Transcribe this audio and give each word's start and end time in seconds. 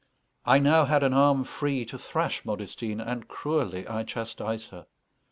I 0.47 0.55
I 0.55 0.85
had 0.85 1.03
now 1.03 1.05
an 1.05 1.13
arm 1.13 1.43
free 1.43 1.85
to 1.85 1.95
thrash 1.95 2.43
Modestine, 2.43 2.99
and 2.99 3.27
cruelly 3.27 3.87
I 3.87 4.01
chastised 4.01 4.71
her. 4.71 4.87